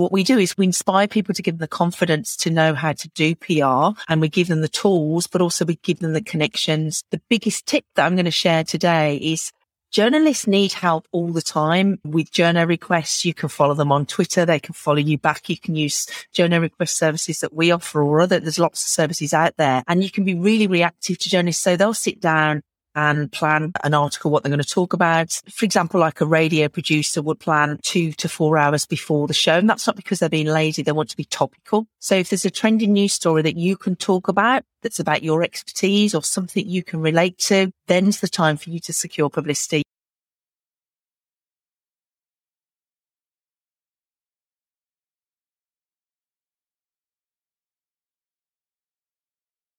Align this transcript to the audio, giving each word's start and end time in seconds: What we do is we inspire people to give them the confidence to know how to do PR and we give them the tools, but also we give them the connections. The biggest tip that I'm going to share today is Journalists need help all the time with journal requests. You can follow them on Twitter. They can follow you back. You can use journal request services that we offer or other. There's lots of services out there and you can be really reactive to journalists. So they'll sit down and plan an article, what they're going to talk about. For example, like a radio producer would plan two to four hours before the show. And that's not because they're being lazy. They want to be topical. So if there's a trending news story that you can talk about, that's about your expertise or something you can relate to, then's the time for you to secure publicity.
What 0.00 0.12
we 0.12 0.24
do 0.24 0.38
is 0.38 0.56
we 0.56 0.64
inspire 0.64 1.06
people 1.06 1.34
to 1.34 1.42
give 1.42 1.58
them 1.58 1.64
the 1.64 1.68
confidence 1.68 2.36
to 2.38 2.50
know 2.50 2.74
how 2.74 2.92
to 2.92 3.08
do 3.10 3.34
PR 3.34 4.00
and 4.08 4.20
we 4.20 4.28
give 4.28 4.48
them 4.48 4.62
the 4.62 4.68
tools, 4.68 5.26
but 5.26 5.42
also 5.42 5.64
we 5.64 5.76
give 5.82 5.98
them 5.98 6.14
the 6.14 6.22
connections. 6.22 7.04
The 7.10 7.20
biggest 7.28 7.66
tip 7.66 7.84
that 7.94 8.06
I'm 8.06 8.16
going 8.16 8.24
to 8.24 8.30
share 8.30 8.64
today 8.64 9.16
is 9.16 9.52
Journalists 9.90 10.46
need 10.46 10.72
help 10.72 11.08
all 11.10 11.32
the 11.32 11.42
time 11.42 11.98
with 12.04 12.30
journal 12.30 12.64
requests. 12.64 13.24
You 13.24 13.34
can 13.34 13.48
follow 13.48 13.74
them 13.74 13.90
on 13.90 14.06
Twitter. 14.06 14.46
They 14.46 14.60
can 14.60 14.72
follow 14.72 14.98
you 14.98 15.18
back. 15.18 15.48
You 15.48 15.58
can 15.58 15.74
use 15.74 16.06
journal 16.32 16.60
request 16.60 16.96
services 16.96 17.40
that 17.40 17.52
we 17.52 17.72
offer 17.72 18.00
or 18.00 18.20
other. 18.20 18.38
There's 18.38 18.60
lots 18.60 18.84
of 18.84 18.88
services 18.88 19.34
out 19.34 19.56
there 19.56 19.82
and 19.88 20.04
you 20.04 20.08
can 20.08 20.22
be 20.22 20.34
really 20.34 20.68
reactive 20.68 21.18
to 21.18 21.28
journalists. 21.28 21.64
So 21.64 21.76
they'll 21.76 21.92
sit 21.92 22.20
down 22.20 22.62
and 22.94 23.30
plan 23.30 23.72
an 23.84 23.94
article, 23.94 24.30
what 24.30 24.42
they're 24.42 24.50
going 24.50 24.62
to 24.62 24.68
talk 24.68 24.92
about. 24.92 25.40
For 25.52 25.64
example, 25.64 26.00
like 26.00 26.20
a 26.20 26.26
radio 26.26 26.68
producer 26.68 27.22
would 27.22 27.40
plan 27.40 27.78
two 27.82 28.12
to 28.12 28.28
four 28.28 28.58
hours 28.58 28.86
before 28.86 29.26
the 29.26 29.34
show. 29.34 29.58
And 29.58 29.68
that's 29.68 29.86
not 29.86 29.96
because 29.96 30.18
they're 30.18 30.28
being 30.28 30.46
lazy. 30.46 30.82
They 30.82 30.92
want 30.92 31.10
to 31.10 31.16
be 31.16 31.24
topical. 31.24 31.86
So 31.98 32.14
if 32.14 32.30
there's 32.30 32.44
a 32.44 32.50
trending 32.50 32.92
news 32.92 33.12
story 33.12 33.42
that 33.42 33.56
you 33.56 33.76
can 33.76 33.96
talk 33.96 34.28
about, 34.28 34.64
that's 34.82 35.00
about 35.00 35.22
your 35.22 35.42
expertise 35.42 36.14
or 36.14 36.22
something 36.22 36.66
you 36.66 36.82
can 36.82 37.00
relate 37.00 37.38
to, 37.38 37.72
then's 37.86 38.20
the 38.20 38.28
time 38.28 38.56
for 38.56 38.70
you 38.70 38.80
to 38.80 38.92
secure 38.92 39.28
publicity. 39.28 39.82